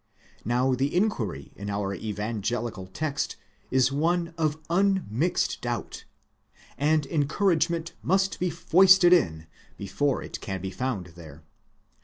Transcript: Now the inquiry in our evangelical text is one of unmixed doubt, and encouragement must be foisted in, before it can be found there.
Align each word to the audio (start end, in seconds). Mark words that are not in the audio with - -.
Now 0.43 0.73
the 0.73 0.95
inquiry 0.95 1.51
in 1.55 1.69
our 1.69 1.93
evangelical 1.93 2.87
text 2.87 3.35
is 3.69 3.91
one 3.91 4.33
of 4.35 4.57
unmixed 4.67 5.61
doubt, 5.61 6.05
and 6.75 7.05
encouragement 7.05 7.93
must 8.01 8.39
be 8.39 8.49
foisted 8.49 9.13
in, 9.13 9.45
before 9.77 10.23
it 10.23 10.41
can 10.41 10.59
be 10.59 10.71
found 10.71 11.13
there. 11.15 11.43